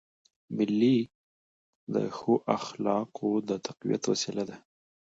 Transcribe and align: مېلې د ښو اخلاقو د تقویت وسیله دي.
مېلې 0.55 0.97
د 1.93 1.95
ښو 2.17 2.33
اخلاقو 2.57 3.29
د 3.49 3.51
تقویت 3.65 4.03
وسیله 4.11 4.43
دي. 4.49 4.57